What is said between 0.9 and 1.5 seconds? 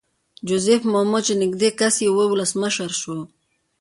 مومو چې